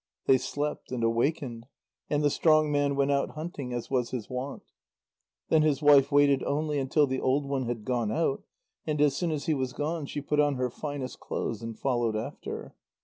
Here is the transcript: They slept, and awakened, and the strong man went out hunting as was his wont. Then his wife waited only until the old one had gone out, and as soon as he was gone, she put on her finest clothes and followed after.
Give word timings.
They 0.25 0.39
slept, 0.39 0.91
and 0.91 1.03
awakened, 1.03 1.67
and 2.09 2.23
the 2.23 2.31
strong 2.31 2.71
man 2.71 2.95
went 2.95 3.11
out 3.11 3.35
hunting 3.35 3.71
as 3.71 3.91
was 3.91 4.09
his 4.09 4.31
wont. 4.31 4.63
Then 5.49 5.61
his 5.61 5.79
wife 5.83 6.11
waited 6.11 6.41
only 6.41 6.79
until 6.79 7.05
the 7.05 7.21
old 7.21 7.45
one 7.45 7.65
had 7.65 7.85
gone 7.85 8.11
out, 8.11 8.41
and 8.87 8.99
as 8.99 9.15
soon 9.15 9.29
as 9.29 9.45
he 9.45 9.53
was 9.53 9.73
gone, 9.73 10.07
she 10.07 10.19
put 10.19 10.39
on 10.39 10.55
her 10.55 10.71
finest 10.71 11.19
clothes 11.19 11.61
and 11.61 11.77
followed 11.77 12.15
after. 12.15 12.73